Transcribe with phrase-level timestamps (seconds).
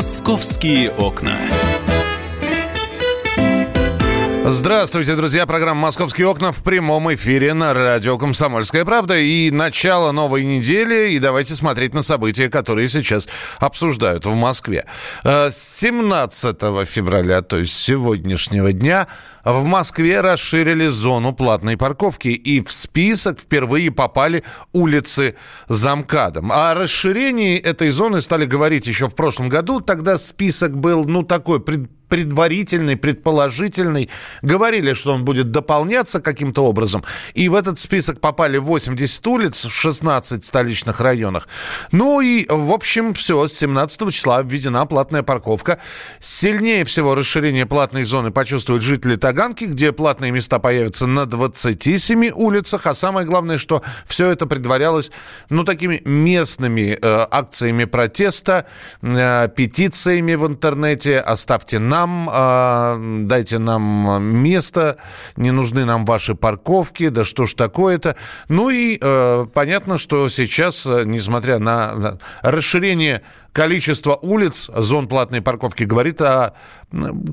[0.00, 1.36] Московские окна.
[4.46, 5.44] Здравствуйте, друзья.
[5.44, 9.18] Программа «Московские окна» в прямом эфире на радио «Комсомольская правда».
[9.18, 11.10] И начало новой недели.
[11.10, 14.86] И давайте смотреть на события, которые сейчас обсуждают в Москве.
[15.22, 19.06] Э, с 17 февраля, то есть сегодняшнего дня,
[19.44, 22.28] в Москве расширили зону платной парковки.
[22.28, 25.36] И в список впервые попали улицы
[25.68, 26.52] за МКАДом.
[26.52, 29.80] О расширении этой зоны стали говорить еще в прошлом году.
[29.80, 31.60] Тогда список был, ну, такой
[32.10, 34.10] предварительный, предположительный.
[34.42, 37.02] Говорили, что он будет дополняться каким-то образом.
[37.32, 41.48] И в этот список попали 80 улиц в 16 столичных районах.
[41.92, 43.46] Ну и, в общем, все.
[43.46, 45.78] С 17 числа введена платная парковка.
[46.18, 52.88] Сильнее всего расширение платной зоны почувствуют жители Таганки, где платные места появятся на 27 улицах.
[52.88, 55.12] А самое главное, что все это предварялось,
[55.50, 58.66] ну, такими местными э, акциями протеста,
[59.02, 61.20] э, петициями в интернете.
[61.20, 64.96] Оставьте на нам, э, дайте нам место,
[65.36, 68.16] не нужны нам ваши парковки, да что ж такое-то.
[68.48, 75.84] Ну и э, понятно, что сейчас, э, несмотря на расширение количества улиц, зон платной парковки,
[75.84, 76.54] говорит о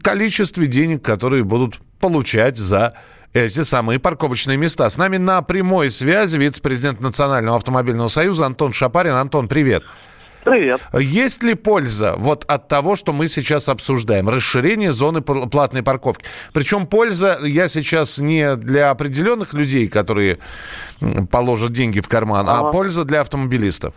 [0.03, 2.93] количестве денег, которые будут получать за
[3.33, 4.89] эти самые парковочные места.
[4.89, 9.13] С нами на прямой связи вице-президент Национального автомобильного союза Антон Шапарин.
[9.13, 9.83] Антон, привет.
[10.43, 10.79] Привет.
[10.97, 14.29] Есть ли польза вот от того, что мы сейчас обсуждаем?
[14.29, 16.25] Расширение зоны платной парковки.
[16.53, 20.37] Причем польза, я сейчас не для определенных людей, которые
[21.31, 22.69] положат деньги в карман, а ага.
[22.69, 23.93] а польза для автомобилистов.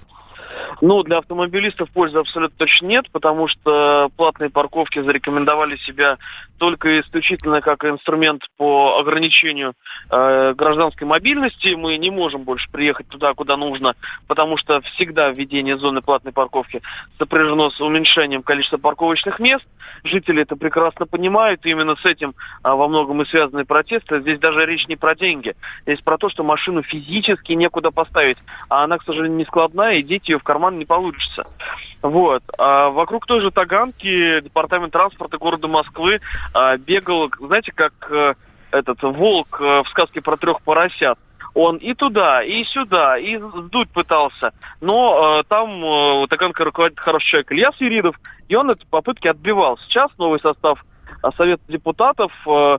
[0.81, 6.19] Ну, для автомобилистов пользы абсолютно точно нет, потому что платные парковки зарекомендовали себя
[6.61, 9.73] только исключительно как инструмент по ограничению
[10.11, 11.75] э, гражданской мобильности.
[11.75, 13.95] Мы не можем больше приехать туда, куда нужно,
[14.29, 16.83] потому что всегда введение зоны платной парковки
[17.19, 19.65] сопряжено с уменьшением количества парковочных мест.
[20.05, 24.21] Жители это прекрасно понимают, и именно с этим а, во многом и связаны протесты.
[24.21, 28.39] Здесь даже речь не про деньги, здесь про то, что машину физически некуда поставить,
[28.69, 31.45] а она, к сожалению, не складная, и дети ее в карман не получится.
[32.03, 32.43] Вот.
[32.59, 36.21] А вокруг той же Таганки департамент транспорта города Москвы
[36.79, 38.35] бегал, знаете, как а,
[38.73, 41.19] этот волк а, в сказке про трех поросят.
[41.55, 44.53] Он и туда, и сюда, и сдуть пытался.
[44.81, 48.15] Но э, там э, Таганка руководит хороший человек Илья Свиридов,
[48.49, 49.77] и он эти попытки отбивал.
[49.79, 50.85] Сейчас новый состав
[51.25, 52.79] э, Совета депутатов э,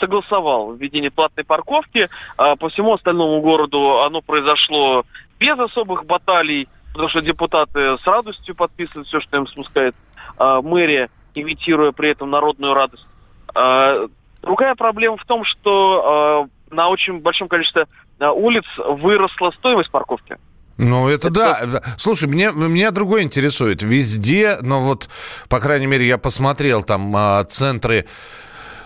[0.00, 2.08] согласовал введение платной парковки.
[2.38, 5.04] По всему остальному городу оно произошло
[5.38, 6.66] без особых баталий
[6.98, 9.94] потому что депутаты с радостью подписывают все, что им спускает
[10.36, 13.06] э, мэрия, имитируя при этом народную радость.
[13.54, 14.08] Э,
[14.42, 17.86] другая проблема в том, что э, на очень большом количестве
[18.18, 20.36] э, улиц выросла стоимость парковки.
[20.78, 21.82] Ну, это, это да.
[21.96, 23.82] Слушай, меня, меня другое интересует.
[23.82, 25.08] Везде, но вот,
[25.48, 28.06] по крайней мере, я посмотрел там а, центры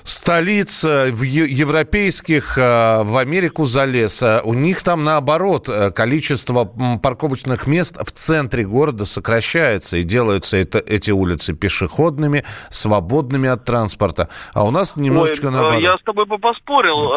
[0.05, 4.23] столиц в европейских э, в Америку залез.
[4.23, 6.65] Э, у них там наоборот э, количество
[7.03, 14.29] парковочных мест в центре города сокращается и делаются это, эти улицы пешеходными, свободными от транспорта.
[14.55, 15.81] А у нас немножечко Ой, наоборот.
[15.81, 17.13] Я с тобой бы поспорил.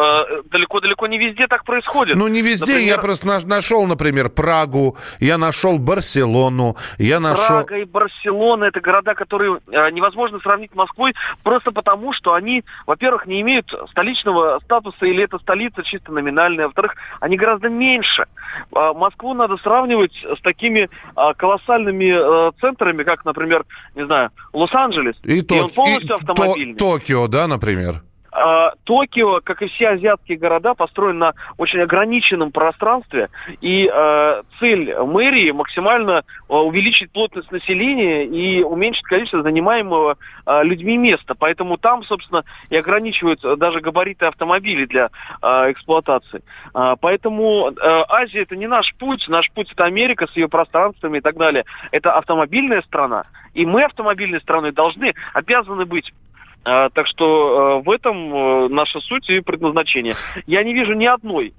[0.50, 2.16] Далеко-далеко не везде так происходит.
[2.16, 2.72] Ну не везде.
[2.72, 2.96] Например...
[2.96, 7.62] Я просто нашел, например, Прагу, я нашел Барселону, я нашел...
[7.64, 9.60] Прага и Барселона это города, которые
[9.92, 15.38] невозможно сравнить с Москвой просто потому, что они во-первых, не имеют столичного статуса или это
[15.38, 18.26] столица чисто номинальная, во-вторых, они гораздо меньше.
[18.74, 25.16] А, Москву надо сравнивать с такими а, колоссальными а, центрами, как, например, не знаю, Лос-Анджелес.
[25.24, 26.76] И, и он полностью и автомобильный.
[26.76, 28.02] Токио, да, например?
[28.38, 33.30] А, Токио, как и все азиатские города, построен на очень ограниченном пространстве,
[33.62, 40.98] и э, цель мэрии максимально э, увеличить плотность населения и уменьшить количество занимаемого э, людьми
[40.98, 41.34] места.
[41.34, 45.08] Поэтому там, собственно, и ограничивают даже габариты автомобилей для
[45.40, 46.42] э, эксплуатации.
[46.74, 51.18] Э, поэтому э, Азия это не наш путь, наш путь это Америка с ее пространствами
[51.18, 51.64] и так далее.
[51.90, 53.24] Это автомобильная страна,
[53.54, 56.25] и мы автомобильной страной должны, обязаны быть а,
[56.66, 60.14] так что а, в этом а, наша суть и предназначение.
[60.46, 61.54] Я не вижу ни одной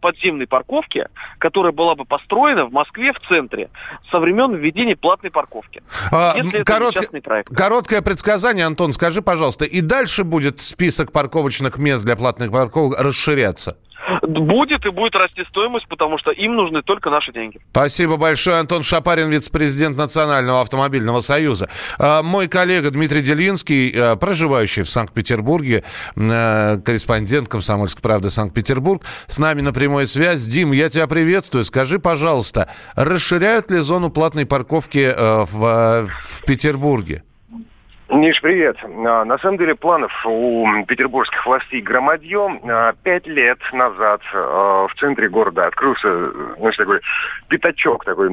[0.00, 3.70] подземной парковки, которая была бы построена в Москве в центре
[4.10, 5.82] со времен введения платной парковки.
[6.12, 6.96] А, если корот...
[6.96, 7.54] это проект.
[7.54, 13.76] Короткое предсказание, Антон, скажи, пожалуйста, и дальше будет список парковочных мест для платных парковок расширяться?
[14.22, 17.60] Будет и будет расти стоимость, потому что им нужны только наши деньги.
[17.70, 18.56] Спасибо большое.
[18.56, 21.68] Антон Шапарин, вице-президент Национального автомобильного союза.
[21.98, 25.84] А, мой коллега Дмитрий Делинский, а, проживающий в Санкт-Петербурге,
[26.16, 30.44] а, корреспондент «Комсомольской правды» Санкт-Петербург, с нами на прямой связь.
[30.44, 31.64] Дим, я тебя приветствую.
[31.64, 37.22] Скажи, пожалуйста, расширяют ли зону платной парковки в, в Петербурге?
[38.12, 38.76] Миш, привет.
[38.84, 42.60] А, на самом деле планов у петербургских властей громадье.
[42.68, 47.00] А, пять лет назад а, в центре города открылся значит, такой
[47.48, 48.28] пятачок, такой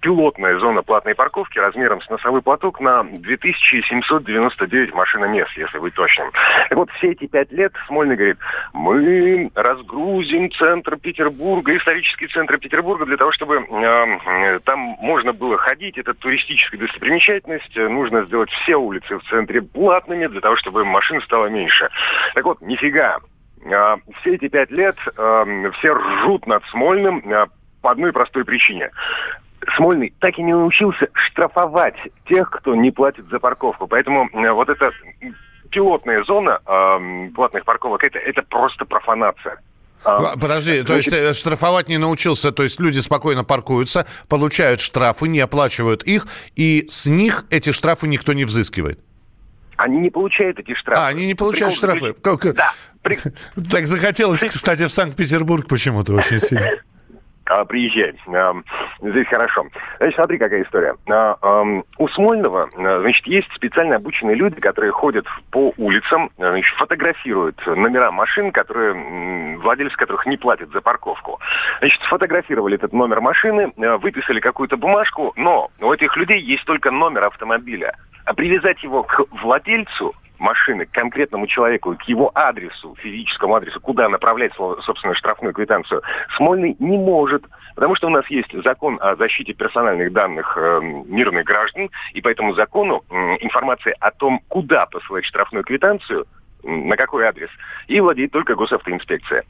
[0.00, 6.30] пилотная зона платной парковки размером с носовой платок на 2799 машиномест, если быть точным.
[6.68, 8.38] Так вот, все эти пять лет Смольный говорит,
[8.72, 13.64] мы разгрузим центр Петербурга, исторический центр Петербурга для того, чтобы
[14.64, 20.40] там можно было ходить, это туристическая достопримечательность, нужно сделать все улицы в центре платными для
[20.40, 21.88] того, чтобы машин стало меньше.
[22.34, 23.18] Так вот, нифига.
[23.72, 25.44] А, все эти пять лет а,
[25.78, 27.46] все ржут над Смольным а,
[27.82, 28.90] по одной простой причине.
[29.76, 31.96] Смольный так и не научился штрафовать
[32.26, 33.86] тех, кто не платит за парковку.
[33.86, 34.92] Поэтому вот эта
[35.70, 39.58] пилотная зона э, платных парковок это, это просто профанация.
[40.04, 45.28] А, Подожди, то есть э, штрафовать не научился, то есть люди спокойно паркуются, получают штрафы,
[45.28, 49.00] не оплачивают их, и с них эти штрафы никто не взыскивает.
[49.76, 51.00] Они не получают эти штрафы.
[51.00, 52.14] А, они не получают Прикол штрафы.
[52.20, 52.54] Как...
[52.54, 52.72] Да.
[53.70, 56.70] Так захотелось, кстати, в Санкт-Петербург почему-то очень сильно.
[57.48, 58.14] А, приезжай.
[58.28, 58.54] А,
[59.00, 59.66] здесь хорошо.
[59.98, 60.94] Значит, смотри, какая история.
[61.10, 61.64] А,
[61.98, 68.52] у Смольного, значит, есть специально обученные люди, которые ходят по улицам, значит, фотографируют номера машин,
[68.52, 71.40] которые, владельцы которых не платят за парковку.
[71.80, 77.24] Значит, сфотографировали этот номер машины, выписали какую-то бумажку, но у этих людей есть только номер
[77.24, 77.94] автомобиля.
[78.24, 84.08] А привязать его к владельцу машины к конкретному человеку, к его адресу, физическому адресу, куда
[84.08, 86.02] направлять, собственно, штрафную квитанцию,
[86.36, 87.44] Смольный не может.
[87.74, 92.28] Потому что у нас есть закон о защите персональных данных э, мирных граждан, и по
[92.28, 96.26] этому закону э, информация о том, куда посылать штрафную квитанцию,
[96.64, 97.50] на какой адрес,
[97.86, 99.44] и владеет только госавтоинспекция.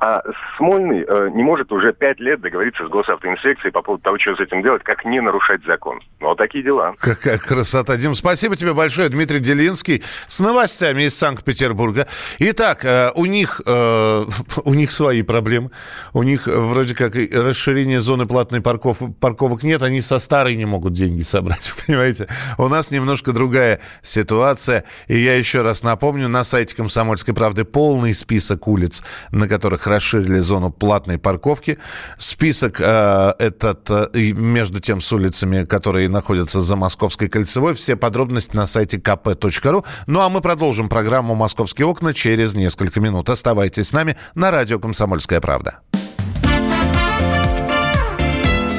[0.00, 0.22] А
[0.56, 4.40] Смольный э, не может уже пять лет договориться с госавтоинспекцией по поводу того, что с
[4.40, 6.00] этим делать, как не нарушать закон.
[6.20, 6.94] Ну, вот такие дела.
[6.98, 7.96] Какая красота.
[7.96, 12.06] Дим, спасибо тебе большое, Дмитрий Делинский, с новостями из Санкт-Петербурга.
[12.38, 14.24] Итак, э, у них, э,
[14.64, 15.70] у них свои проблемы.
[16.12, 20.92] У них вроде как расширение зоны платной парков, парковок нет, они со старой не могут
[20.92, 22.28] деньги собрать, понимаете?
[22.58, 24.84] У нас немножко другая ситуация.
[25.08, 30.40] И я еще раз напомню, на сайте «Комсомольской правды» полный список улиц, на которых расширили
[30.40, 31.78] зону платной парковки.
[32.18, 37.74] Список э, этот э, между тем с улицами, которые находятся за Московской кольцевой.
[37.74, 39.84] Все подробности на сайте kp.ru.
[40.08, 43.30] Ну а мы продолжим программу «Московские окна» через несколько минут.
[43.30, 45.78] Оставайтесь с нами на радио «Комсомольская правда».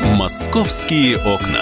[0.03, 1.61] «Московские окна».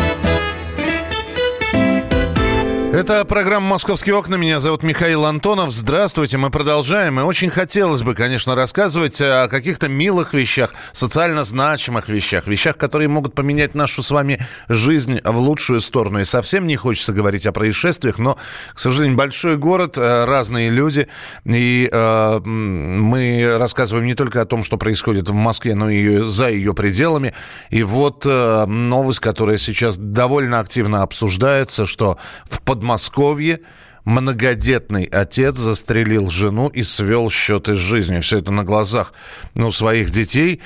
[2.93, 4.35] Это программа «Московские окна».
[4.35, 5.71] Меня зовут Михаил Антонов.
[5.71, 6.37] Здравствуйте.
[6.37, 7.21] Мы продолжаем.
[7.21, 13.07] И очень хотелось бы, конечно, рассказывать о каких-то милых вещах, социально значимых вещах, вещах, которые
[13.07, 16.19] могут поменять нашу с вами жизнь в лучшую сторону.
[16.19, 18.37] И совсем не хочется говорить о происшествиях, но,
[18.73, 21.07] к сожалению, большой город, э, разные люди.
[21.45, 26.49] И э, мы рассказываем не только о том, что происходит в Москве, но и за
[26.49, 27.33] ее пределами.
[27.69, 32.17] И вот э, новость, которая сейчас довольно активно обсуждается, что
[32.49, 33.59] в под Подмосковье
[34.05, 38.23] многодетный отец застрелил жену и свел счеты с жизнью.
[38.23, 39.13] Все это на глазах
[39.53, 40.61] ну, своих детей.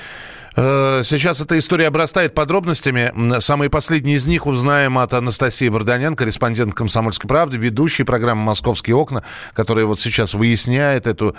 [0.56, 3.12] Э, сейчас эта история обрастает подробностями.
[3.40, 9.22] Самые последние из них узнаем от Анастасии Варданян, корреспондент «Комсомольской правды», ведущей программы «Московские окна»,
[9.52, 11.36] которая вот сейчас выясняет эту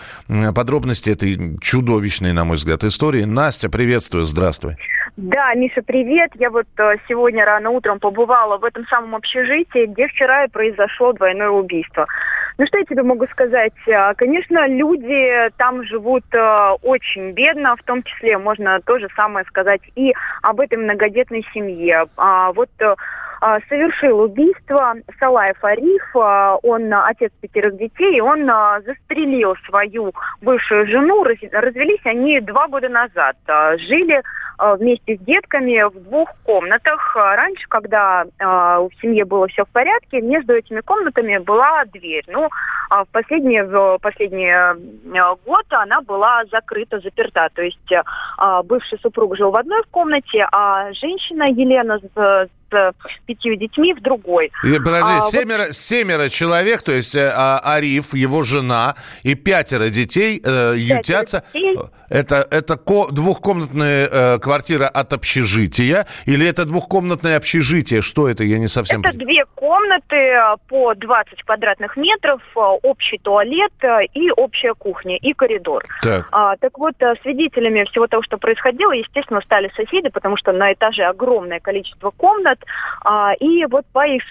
[0.56, 3.24] подробности этой чудовищной, на мой взгляд, истории.
[3.24, 4.76] Настя, приветствую, здравствуй.
[5.18, 6.30] Да, Миша, привет.
[6.36, 11.12] Я вот э, сегодня рано утром побывала в этом самом общежитии, где вчера и произошло
[11.14, 12.06] двойное убийство.
[12.58, 13.74] Ну что я тебе могу сказать?
[13.88, 19.46] А, конечно, люди там живут э, очень бедно, в том числе можно то же самое
[19.46, 22.08] сказать и об этой многодетной семье.
[22.18, 22.96] А, вот э,
[23.42, 28.50] а, совершил убийство Салаев Ариф, он отец пятерых детей, он
[28.84, 30.12] застрелил свою
[30.42, 33.38] бывшую жену, развелись они два года назад,
[33.78, 34.24] жили
[34.60, 37.16] вместе с детками в двух комнатах.
[37.16, 42.24] Раньше, когда э, в семье было все в порядке, между этими комнатами была дверь.
[42.28, 42.50] Ну,
[42.90, 47.50] а в последний, в последний э, год она была закрыта, заперта.
[47.54, 48.02] То есть э,
[48.64, 52.00] бывший супруг жил в одной комнате, а женщина Елена
[52.70, 54.52] с с пятью детьми в другой.
[54.64, 55.74] И, подожди, а, семеро, вот...
[55.74, 61.44] семеро человек, то есть э, а, Ариф, его жена и пятеро детей э, ютятся.
[61.54, 61.78] Детей.
[62.10, 68.02] Это, это ко- двухкомнатная э, квартира от общежития или это двухкомнатное общежитие?
[68.02, 68.46] Что это?
[68.46, 69.02] Я не совсем...
[69.02, 73.74] Это две комнаты э, по 20 квадратных метров, э, общий туалет
[74.14, 75.84] и общая кухня, и коридор.
[76.02, 80.72] Так, а, так вот, свидетелями всего того, что происходило, естественно, стали соседи, потому что на
[80.72, 82.66] этаже огромное количество комнат, лет.
[83.04, 84.24] А, и вот по их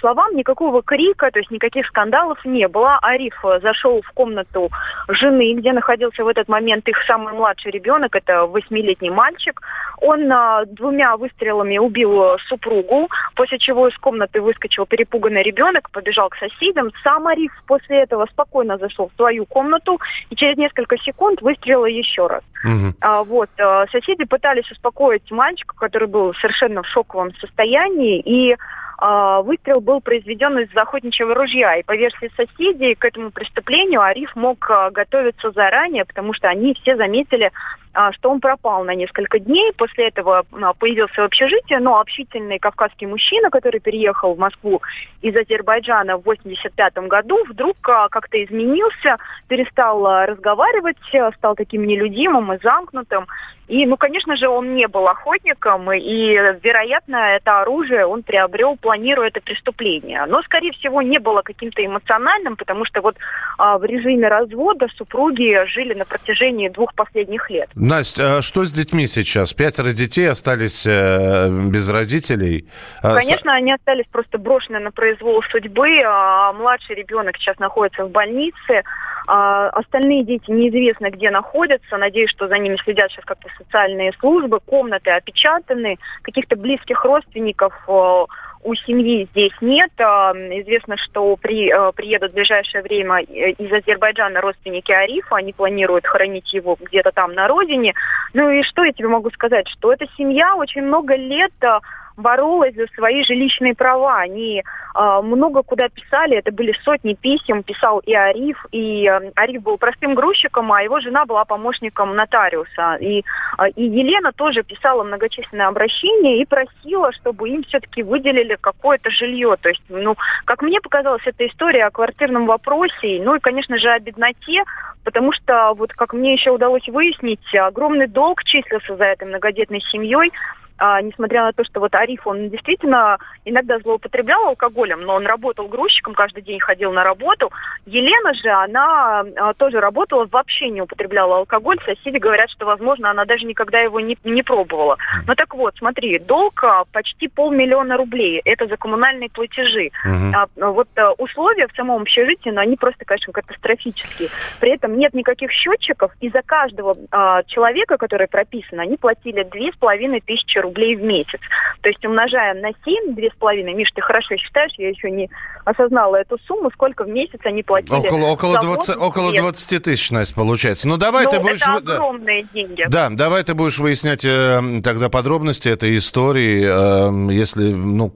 [0.00, 2.98] словам никакого крика, то есть никаких скандалов не было.
[3.02, 4.70] Ариф зашел в комнату
[5.08, 9.60] жены, где находился в этот момент их самый младший ребенок, это восьмилетний мальчик.
[10.00, 16.36] Он а, двумя выстрелами убил супругу, после чего из комнаты выскочил перепуганный ребенок, побежал к
[16.36, 16.90] соседям.
[17.02, 22.26] Сам Ариф после этого спокойно зашел в свою комнату и через несколько секунд выстрелил еще
[22.26, 22.42] раз.
[22.64, 22.94] Угу.
[23.00, 28.52] А, вот, а, соседи пытались успокоить мальчика, который был совершенно в шоковом состоянии состоянии, и
[28.52, 31.76] э, выстрел был произведен из охотничьего ружья.
[31.76, 36.74] И по версии соседей к этому преступлению Ариф мог э, готовиться заранее, потому что они
[36.74, 37.50] все заметили
[37.89, 39.72] а, что он пропал на несколько дней.
[39.76, 44.80] После этого а, появился в общежитии, но общительный кавказский мужчина, который переехал в Москву
[45.22, 49.16] из Азербайджана в 85 году, вдруг а, как-то изменился,
[49.48, 50.96] перестал разговаривать,
[51.36, 53.26] стал таким нелюдимым и замкнутым.
[53.70, 59.28] И, ну, конечно же, он не был охотником, и, вероятно, это оружие он приобрел, планируя
[59.28, 60.26] это преступление.
[60.26, 63.16] Но, скорее всего, не было каким-то эмоциональным, потому что вот
[63.58, 67.70] а, в режиме развода супруги жили на протяжении двух последних лет.
[67.80, 69.54] Настя, а что с детьми сейчас?
[69.54, 72.68] Пятеро детей остались э, без родителей?
[73.02, 76.02] А, Конечно, они остались просто брошены на произвол судьбы.
[76.06, 78.82] А младший ребенок сейчас находится в больнице.
[79.26, 81.96] А остальные дети неизвестно, где находятся.
[81.96, 84.60] Надеюсь, что за ними следят сейчас как-то социальные службы.
[84.60, 85.96] Комнаты опечатаны.
[86.20, 88.24] Каких-то близких родственников э,
[88.62, 89.90] у семьи здесь нет.
[89.98, 95.36] А, известно, что при, э, приедут в ближайшее время э, из Азербайджана родственники Арифа.
[95.36, 97.94] Они планируют хоронить его где-то там на родине.
[98.34, 99.68] Ну и что я тебе могу сказать?
[99.68, 101.78] Что эта семья очень много лет э,
[102.20, 104.18] боролась за свои жилищные права.
[104.18, 109.62] Они э, много куда писали, это были сотни писем, писал и Ариф, и э, Ариф
[109.62, 112.96] был простым грузчиком, а его жена была помощником нотариуса.
[113.00, 113.24] И,
[113.58, 119.56] э, и Елена тоже писала многочисленные обращения и просила, чтобы им все-таки выделили какое-то жилье.
[119.60, 123.90] То есть, ну, как мне показалось, это история о квартирном вопросе, ну и, конечно же,
[123.90, 124.62] о бедноте,
[125.04, 130.32] потому что, вот как мне еще удалось выяснить, огромный долг числился за этой многодетной семьей,
[130.80, 135.68] а, несмотря на то, что вот Ариф, он действительно иногда злоупотреблял алкоголем, но он работал
[135.68, 137.52] грузчиком, каждый день ходил на работу.
[137.84, 141.78] Елена же, она а, тоже работала, вообще не употребляла алкоголь.
[141.84, 144.96] Соседи говорят, что, возможно, она даже никогда его не, не пробовала.
[145.26, 148.40] Ну так вот, смотри, долг а, почти полмиллиона рублей.
[148.46, 149.90] Это за коммунальные платежи.
[150.06, 150.32] Угу.
[150.34, 154.30] А, вот а, условия в самом общежитии, но они просто, конечно, катастрофические.
[154.60, 159.72] При этом нет никаких счетчиков, и за каждого а, человека, который прописан, они платили две
[159.72, 161.40] с половиной тысячи рублей рублей в месяц.
[161.82, 165.28] То есть умножаем на 7, 2,5, Миш, ты хорошо считаешь, я еще не
[165.64, 167.96] осознала эту сумму, сколько в месяц они платили.
[167.96, 170.88] Около, около, 20, около 20 тысяч, Настя, получается.
[170.88, 171.62] Ну, давай ну, ты будешь...
[171.62, 172.48] это огромные да.
[172.54, 172.86] деньги.
[172.88, 178.12] Да, давай ты будешь выяснять э, тогда подробности этой истории, э, если, ну,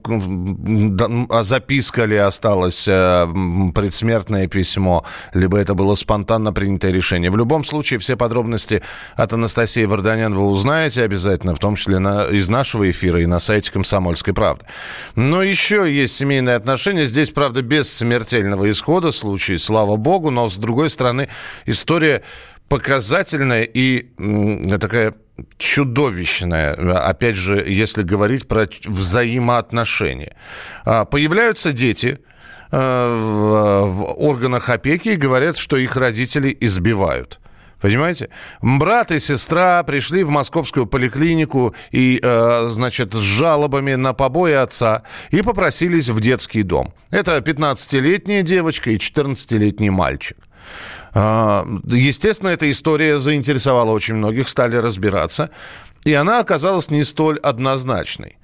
[1.29, 3.27] а записка ли осталась, э,
[3.73, 7.31] предсмертное письмо, либо это было спонтанно принятое решение.
[7.31, 8.81] В любом случае, все подробности
[9.15, 13.39] от Анастасии Варданян вы узнаете обязательно, в том числе на, из нашего эфира и на
[13.39, 14.65] сайте «Комсомольской правды».
[15.15, 17.05] Но еще есть семейные отношения.
[17.05, 20.31] Здесь, правда, без смертельного исхода случай, слава богу.
[20.31, 21.29] Но, с другой стороны,
[21.65, 22.23] история
[22.69, 24.07] показательная и
[24.79, 25.13] такая
[25.57, 30.35] чудовищная, опять же, если говорить про взаимоотношения.
[30.85, 32.19] А, появляются дети
[32.71, 37.39] э, в органах опеки и говорят, что их родители избивают–
[37.85, 38.29] Понимаете?
[38.63, 45.03] Брат и сестра пришли в московскую поликлинику и, э, значит, с жалобами на побои отца
[45.29, 46.95] и попросились в детский дом.
[47.11, 50.35] Это 15-летняя девочка и 14-летний мальчик.
[51.13, 55.51] А, естественно, эта история заинтересовала очень многих, стали разбираться.
[56.05, 58.39] И она оказалась не столь однозначной.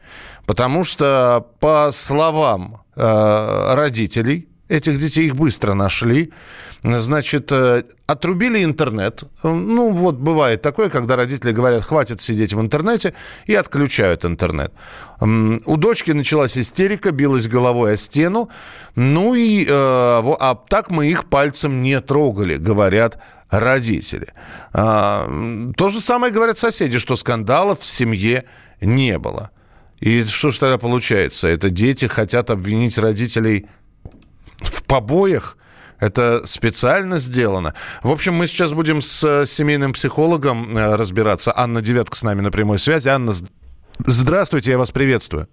[0.46, 6.32] Потому что, по словам э, родителей этих детей, их быстро нашли,
[6.84, 9.24] Значит, э, отрубили интернет.
[9.44, 13.14] Ну, вот бывает такое, когда родители говорят, хватит сидеть в интернете,
[13.46, 14.74] и отключают интернет.
[15.20, 18.50] У дочки началась истерика, билась головой о стену.
[18.96, 23.20] Ну и, э, а так мы их пальцем не трогали, говорят
[23.52, 24.34] родители.
[24.74, 25.30] А,
[25.78, 28.46] то же самое говорят соседи, что скандалов в семье
[28.80, 29.52] не было.
[30.00, 31.48] И что же тогда получается?
[31.48, 33.68] Это дети хотят обвинить родителей
[34.58, 35.58] в побоях?
[36.02, 37.74] Это специально сделано.
[38.02, 41.54] В общем, мы сейчас будем с э, семейным психологом э, разбираться.
[41.56, 43.08] Анна Девятка с нами на прямой связи.
[43.08, 43.32] Анна,
[44.00, 45.48] здравствуйте, я вас приветствую.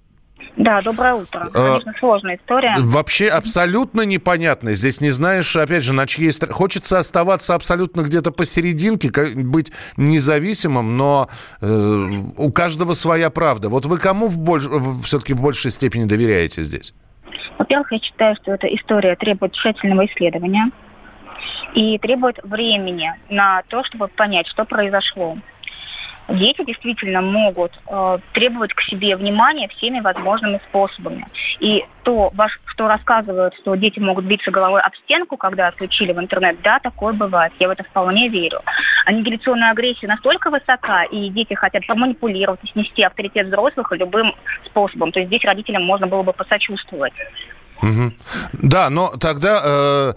[0.56, 1.50] Да, доброе утро.
[1.52, 2.70] А, Конечно, а, сложная история.
[2.78, 4.72] Вообще абсолютно непонятно.
[4.72, 6.54] Здесь не знаешь, опять же, на чьей стороне.
[6.54, 11.28] Хочется оставаться абсолютно где-то посерединке, быть независимым, но
[11.60, 13.68] э, у каждого своя правда.
[13.68, 14.64] Вот вы кому в больш...
[15.04, 16.94] все-таки в большей степени доверяете здесь?
[17.56, 20.70] Во-первых, я считаю, что эта история требует тщательного исследования
[21.74, 25.36] и требует времени на то, чтобы понять, что произошло.
[26.28, 31.26] Дети действительно могут э, требовать к себе внимания всеми возможными способами.
[31.58, 36.18] И то, ваш, что рассказывают, что дети могут биться головой об стенку, когда отключили в
[36.18, 37.52] интернет, да, такое бывает.
[37.58, 38.60] Я в это вполне верю.
[39.06, 44.34] Аннигиляционная агрессия настолько высока, и дети хотят проманипулировать, снести авторитет взрослых любым
[44.66, 45.12] способом.
[45.12, 47.14] То есть здесь родителям можно было бы посочувствовать.
[47.82, 48.12] Угу.
[48.64, 50.12] Да, но тогда э,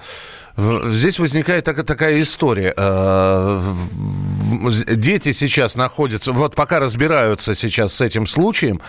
[0.58, 2.74] здесь возникает так, такая история.
[2.76, 3.62] Э,
[4.96, 8.82] дети сейчас находятся, вот пока разбираются сейчас с этим случаем,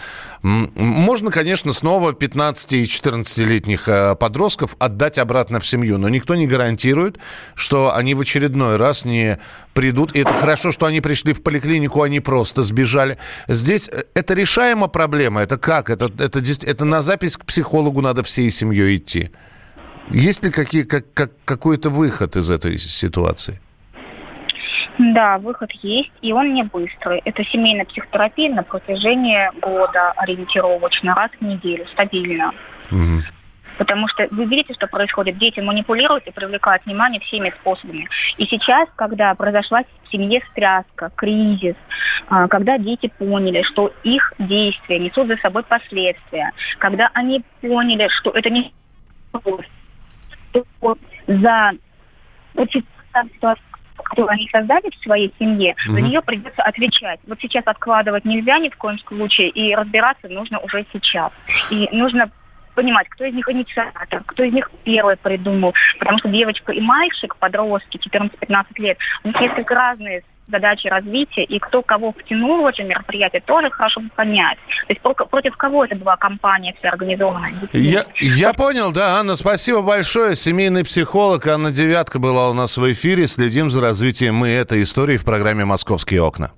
[0.42, 6.49] можно, конечно, снова 15 и 14-летних э, подростков отдать обратно в семью, но никто не
[6.49, 7.19] гарантирует,
[7.54, 9.38] что они в очередной раз не
[9.73, 10.16] придут.
[10.16, 13.19] И это хорошо, что они пришли в поликлинику, они просто сбежали.
[13.47, 15.42] Здесь э, это решаема проблема.
[15.42, 15.90] Это как?
[15.90, 19.31] Это, это, это на запись к психологу надо всей семьей идти.
[20.11, 23.61] Есть ли какие, как, как, какой-то выход из этой ситуации?
[24.99, 27.21] Да, выход есть, и он не быстрый.
[27.25, 32.53] Это семейная психотерапия на протяжении года ориентировочно, раз в неделю, стабильно.
[32.90, 33.22] Угу.
[33.79, 35.38] Потому что вы видите, что происходит.
[35.38, 38.09] Дети манипулируют и привлекают внимание всеми способами.
[38.37, 41.74] И сейчас, когда произошла в семье стряска, кризис,
[42.29, 48.31] а, когда дети поняли, что их действия несут за собой последствия, когда они поняли, что
[48.31, 48.72] это не
[51.27, 51.73] за
[52.57, 53.59] ситуацию
[53.97, 55.95] которую они создали в своей семье, угу.
[55.95, 57.21] за нее придется отвечать.
[57.27, 61.31] Вот сейчас откладывать нельзя ни в коем случае, и разбираться нужно уже сейчас.
[61.71, 62.31] И нужно
[62.75, 65.75] понимать, кто из них инициатор, кто из них первый придумал.
[65.99, 71.59] Потому что девочка и мальчик, подростки, 14-15 лет, у них несколько разные задачи развития, и
[71.59, 74.59] кто кого втянул в это мероприятие, тоже хорошо понять.
[74.87, 77.52] То есть против кого это была компания вся организованная?
[77.72, 80.35] Я, я понял, да, Анна, спасибо большое.
[80.35, 83.26] Семейный психолог Анна Девятка была у нас в эфире.
[83.26, 86.50] Следим за развитием мы этой истории в программе «Московские окна».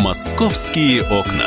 [0.00, 1.46] «Московские окна».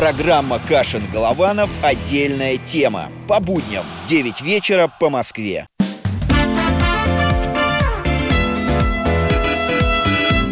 [0.00, 1.68] Программа «Кашин-Голованов.
[1.82, 3.12] Отдельная тема».
[3.28, 5.66] По будням в 9 вечера по Москве.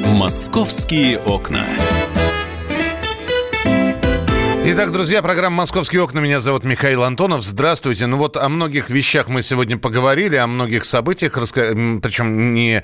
[0.05, 1.65] «Московские окна».
[4.67, 6.19] Итак, друзья, программа «Московские окна».
[6.19, 7.43] Меня зовут Михаил Антонов.
[7.43, 8.07] Здравствуйте.
[8.07, 12.83] Ну вот о многих вещах мы сегодня поговорили, о многих событиях, причем не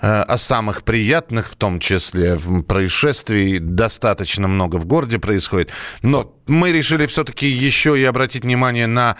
[0.00, 5.70] о самых приятных, в том числе происшествий, достаточно много в городе происходит.
[6.02, 9.16] Но мы решили все-таки еще и обратить внимание на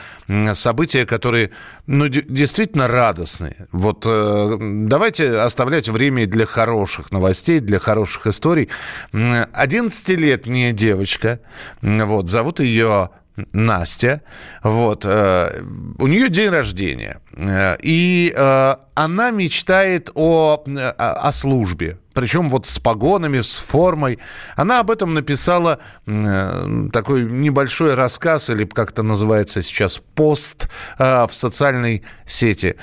[0.54, 1.50] события, которые,
[1.86, 3.68] ну, действительно радостные.
[3.72, 8.68] Вот э, давайте оставлять время для хороших новостей, для хороших историй.
[9.12, 11.40] 11-летняя девочка,
[11.82, 13.10] вот, зовут ее
[13.52, 14.22] Настя.
[14.62, 15.04] Вот.
[15.04, 15.62] Э,
[15.98, 17.20] у нее день рождения.
[17.36, 20.64] Э, и э, она мечтает о,
[20.96, 21.98] о службе.
[22.12, 24.18] Причем вот с погонами, с формой.
[24.56, 32.02] Она об этом написала такой небольшой рассказ, или как это называется сейчас, пост в социальной
[32.26, 32.76] сети.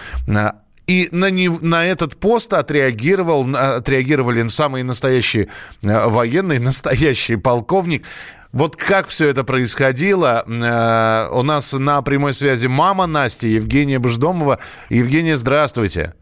[0.87, 5.49] И на, не, на этот пост отреагировал, отреагировали самые настоящие
[5.83, 8.05] военные, настоящий полковник.
[8.57, 10.43] Вот как все это происходило?
[10.47, 14.57] Э, у нас на прямой связи мама Насти, Евгения Бждомова.
[14.89, 16.15] Евгения, здравствуйте.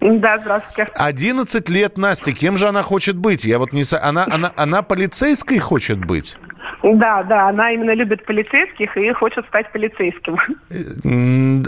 [0.00, 0.90] Да, здравствуйте.
[0.94, 2.32] 11 лет Насти.
[2.32, 3.44] Кем же она хочет быть?
[3.44, 3.84] Я вот не...
[4.00, 6.38] Она, она, она полицейской хочет быть?
[6.82, 10.36] Да, да, она именно любит полицейских и хочет стать полицейским.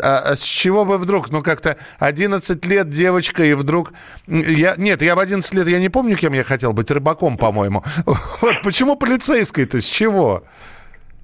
[0.02, 1.30] А, а с чего бы вдруг?
[1.30, 3.92] Ну, как-то 11 лет девочка, и вдруг...
[4.26, 4.74] Я...
[4.76, 7.82] Нет, я в 11 лет, я не помню, кем я хотел быть, рыбаком, по-моему.
[8.40, 10.42] Вот почему полицейской-то, с чего?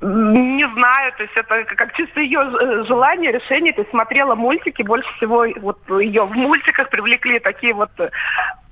[0.01, 3.75] Не знаю, то есть это как чисто ее э, желание, решение.
[3.75, 7.91] Ты смотрела мультики, больше всего вот ее в мультиках привлекли такие вот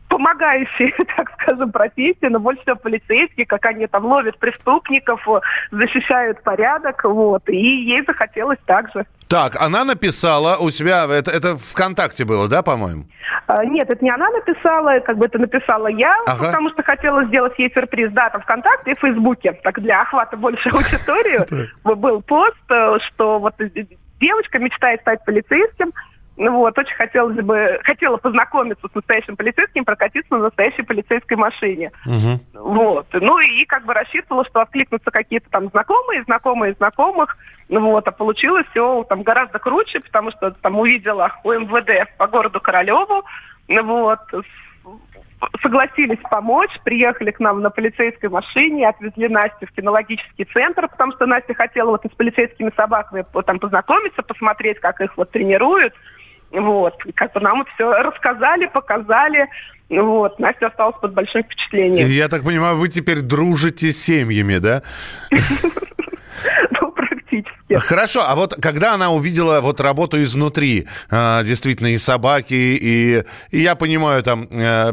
[0.08, 5.26] помогающие, так скажем, профессии, но больше всего полицейские, как они там ловят преступников,
[5.70, 9.06] защищают порядок, вот, и ей захотелось так же.
[9.28, 13.04] Так, она написала у себя, это, это ВКонтакте было, да, по-моему?
[13.46, 16.46] А, нет, это не она написала, как бы это написала я, ага.
[16.46, 20.36] потому что хотела сделать ей сюрприз, да, там ВКонтакте и в Фейсбуке, так для охвата
[20.36, 23.54] большей аудитории был пост, э, что вот
[24.20, 25.92] девочка мечтает стать полицейским,
[26.38, 31.90] ну вот, очень хотелось бы, хотела познакомиться с настоящим полицейским, прокатиться на настоящей полицейской машине.
[32.06, 32.62] Угу.
[32.62, 33.06] Вот.
[33.12, 37.36] Ну и как бы рассчитывала, что откликнутся какие-то там знакомые, знакомые знакомых.
[37.68, 42.28] Ну вот, а получилось все там гораздо круче, потому что там увидела у МВД по
[42.28, 43.24] городу Королеву.
[43.66, 44.20] Ну вот,
[45.60, 51.26] согласились помочь, приехали к нам на полицейской машине, отвезли Настю в кинологический центр, потому что
[51.26, 55.94] Настя хотела вот с полицейскими собаками там познакомиться, посмотреть, как их вот тренируют.
[56.50, 59.48] Вот, как бы нам это все рассказали, показали.
[59.90, 62.08] Вот, Настя осталась под большим впечатлением.
[62.08, 64.82] Я так понимаю, вы теперь дружите с семьями, да?
[67.76, 73.60] Хорошо, а вот когда она увидела вот работу изнутри, э, действительно, и собаки, и, и
[73.60, 74.92] я понимаю, там э,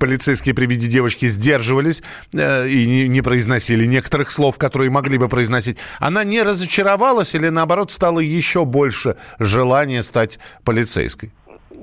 [0.00, 5.76] полицейские при виде девочки сдерживались э, и не, произносили некоторых слов, которые могли бы произносить,
[5.98, 11.32] она не разочаровалась или, наоборот, стало еще больше желания стать полицейской?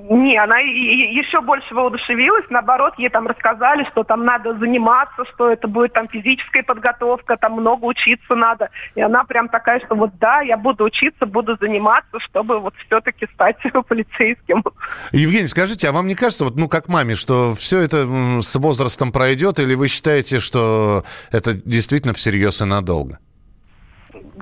[0.10, 5.70] Не, она еще больше воодушевилась, наоборот, ей там рассказали, что там надо заниматься, что это
[5.70, 8.70] будет там физическая подготовка, там много учиться надо.
[8.96, 13.28] И она прям такая, что вот да, я буду учиться, буду заниматься, чтобы вот все-таки
[13.34, 13.56] стать
[13.88, 14.62] полицейским.
[15.13, 18.06] Евгений, скажите, а вам не кажется, вот ну как маме, что все это
[18.42, 23.20] с возрастом пройдет, или вы считаете, что это действительно всерьез и надолго?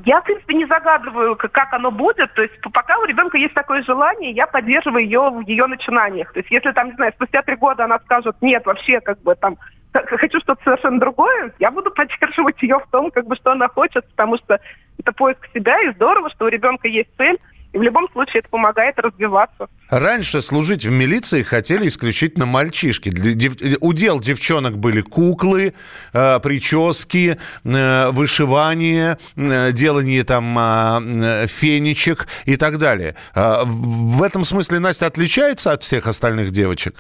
[0.06, 2.34] Я, в принципе, не загадываю, как оно будет.
[2.34, 6.32] То есть пока у ребенка есть такое желание, я поддерживаю ее в ее начинаниях.
[6.34, 9.36] То есть если там, не знаю, спустя три года она скажет, нет, вообще, как бы
[9.36, 9.58] там,
[9.92, 14.08] хочу что-то совершенно другое, я буду поддерживать ее в том, как бы, что она хочет,
[14.10, 14.60] потому что
[15.00, 17.40] это поиск себя, и здорово, что у ребенка есть цель,
[17.74, 19.68] и в любом случае это помогает развиваться.
[19.90, 23.10] Раньше служить в милиции хотели исключительно мальчишки.
[23.10, 23.54] Дев...
[23.82, 25.74] Удел девчонок были куклы,
[26.14, 33.16] э, прически, э, вышивание, э, делание там э, фенечек и так далее.
[33.36, 36.96] Э, в этом смысле Настя отличается от всех остальных девочек?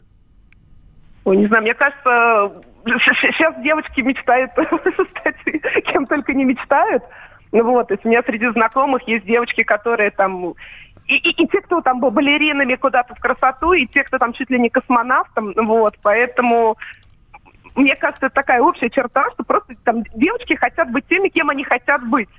[1.25, 2.63] Ой, не знаю, мне кажется,
[3.21, 5.35] сейчас девочки мечтают стать
[5.91, 7.03] кем только не мечтают.
[7.51, 10.53] Ну вот, то есть у меня среди знакомых есть девочки, которые там
[11.07, 14.33] и, и, и те, кто там был балеринами куда-то в красоту, и те, кто там
[14.33, 16.77] чуть ли не космонавтом, вот, поэтому
[17.75, 21.63] мне кажется, это такая общая черта, что просто там девочки хотят быть теми, кем они
[21.63, 22.29] хотят быть.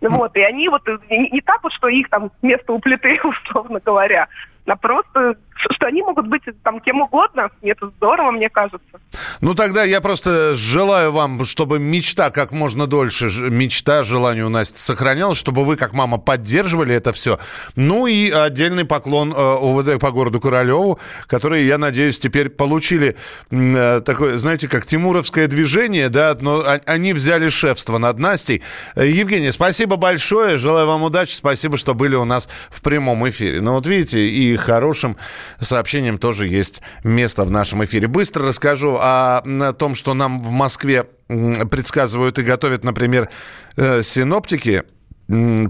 [0.00, 3.80] Вот, и они вот не, не так вот, что их там место у плиты, условно
[3.84, 4.28] говоря,
[4.66, 5.36] а просто,
[5.70, 9.00] что они могут быть там кем угодно, и это здорово, мне кажется.
[9.40, 14.78] Ну, тогда я просто желаю вам, чтобы мечта как можно дольше, мечта, желание у Насти
[14.78, 17.38] сохранялась, чтобы вы, как мама, поддерживали это все.
[17.76, 23.16] Ну и отдельный поклон э, УВД по городу Королеву, которые, я надеюсь, теперь получили
[23.50, 28.62] э, такое, знаете, как тимуровское движение, да, но они взяли шефство над Настей.
[28.94, 33.60] Э, Евгений, спасибо большое, желаю вам удачи, спасибо, что были у нас в прямом эфире.
[33.60, 35.16] Ну вот видите, и хорошим
[35.58, 38.08] сообщениям тоже есть место в нашем эфире.
[38.08, 43.28] Быстро расскажу о, о том, что нам в Москве предсказывают и готовят, например,
[43.76, 44.82] э, синоптики.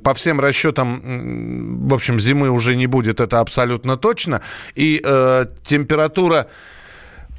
[0.03, 4.41] По всем расчетам, в общем, зимы уже не будет, это абсолютно точно.
[4.75, 6.47] И э, температура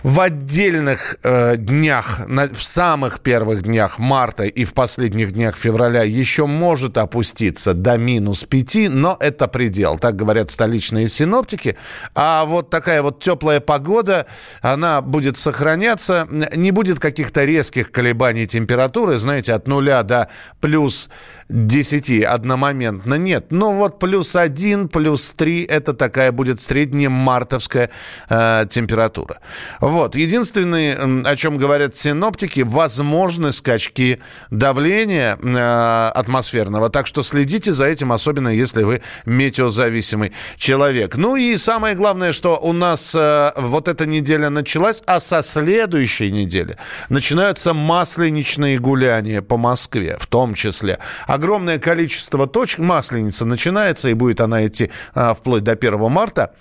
[0.03, 6.03] в отдельных э, днях, на, в самых первых днях марта и в последних днях февраля
[6.03, 11.77] еще может опуститься до минус 5, но это предел, так говорят столичные синоптики.
[12.15, 14.25] А вот такая вот теплая погода,
[14.61, 21.09] она будет сохраняться, не будет каких-то резких колебаний температуры, знаете, от нуля до плюс
[21.51, 23.47] 10 одномоментно нет.
[23.49, 27.89] Но вот плюс 1, плюс 3 это такая будет среднемартовская
[28.29, 29.39] э, температура.
[29.81, 30.15] Вот.
[30.15, 36.89] Единственное, о чем говорят синоптики, возможны скачки давления э, атмосферного.
[36.89, 41.17] Так что следите за этим, особенно если вы метеозависимый человек.
[41.17, 46.31] Ну и самое главное, что у нас э, вот эта неделя началась, а со следующей
[46.31, 46.77] недели
[47.09, 50.99] начинаются масленичные гуляния по Москве в том числе.
[51.41, 52.77] Огромное количество точек.
[52.81, 56.53] Масленица начинается, и будет она идти э, вплоть до 1 марта.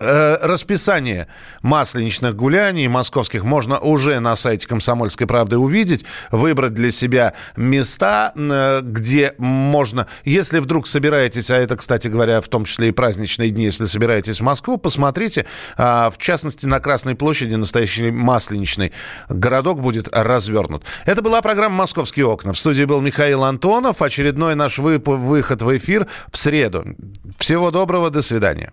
[0.00, 1.28] Э, расписание
[1.62, 8.80] масленичных гуляний московских можно уже на сайте «Комсомольской правды» увидеть, выбрать для себя места, э,
[8.82, 13.64] где можно, если вдруг собираетесь, а это, кстати говоря, в том числе и праздничные дни,
[13.64, 18.92] если собираетесь в Москву, посмотрите, а, в частности, на Красной площади настоящий масленичный
[19.28, 20.84] городок будет развернут.
[21.06, 22.52] Это была программа «Московские окна».
[22.52, 24.02] В студии был Михаил Антонов.
[24.02, 26.84] Очередной наш выход в эфир в среду.
[27.38, 28.72] Всего доброго, до свидания.